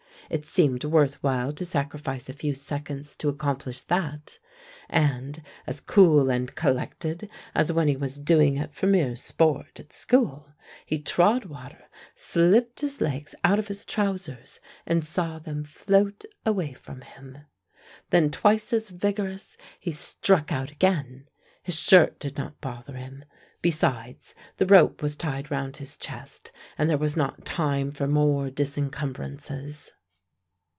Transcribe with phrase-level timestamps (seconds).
[0.29, 4.39] It seemed worth while to sacrifice a few seconds to accomplish that,
[4.87, 9.91] and, as cool and collected as when he was doing it for mere sport at
[9.91, 10.53] school,
[10.85, 16.71] he trod water, slipped his legs out of his trousers, and saw them float away
[16.71, 17.39] from him.
[18.09, 21.27] Then twice as vigorous, he struck out again.
[21.61, 23.25] His shirt did not bother him:
[23.61, 28.49] besides, the rope was tied round his chest, and there was not time for more
[28.49, 29.91] disencumbrances.